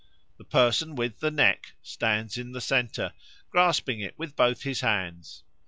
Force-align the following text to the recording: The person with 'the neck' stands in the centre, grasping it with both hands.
The 0.39 0.45
person 0.45 0.95
with 0.95 1.19
'the 1.19 1.29
neck' 1.29 1.73
stands 1.83 2.35
in 2.35 2.53
the 2.53 2.59
centre, 2.59 3.13
grasping 3.51 3.99
it 4.01 4.17
with 4.17 4.35
both 4.35 4.63
hands. 4.79 5.43